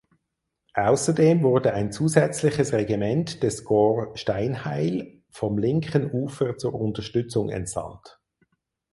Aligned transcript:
Außerdem 0.73 1.43
wurde 1.43 1.75
ein 1.75 1.91
zusätzliches 1.91 2.73
Regiment 2.73 3.43
des 3.43 3.63
Korps 3.63 4.19
Steinheil 4.19 5.21
vom 5.29 5.59
linken 5.59 6.09
Ufer 6.09 6.57
zur 6.57 6.73
Unterstützung 6.73 7.49
entsandt. 7.51 8.19